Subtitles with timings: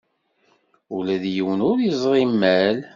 [0.95, 2.77] Ula d yiwen ur yeẓri imal.